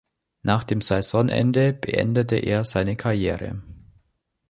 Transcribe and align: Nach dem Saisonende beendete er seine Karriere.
Nach 0.41 0.63
dem 0.63 0.81
Saisonende 0.81 1.73
beendete 1.73 2.35
er 2.37 2.65
seine 2.65 2.95
Karriere. 2.95 3.61